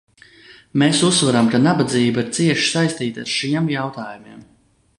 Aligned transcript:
Mēs 0.81 1.01
uzsveram, 1.07 1.51
ka 1.55 1.59
nabadzība 1.65 2.23
ir 2.25 2.31
cieši 2.37 2.65
saistīta 2.71 3.27
ar 3.27 3.31
šiem 3.35 3.69
jautājumiem. 3.77 4.41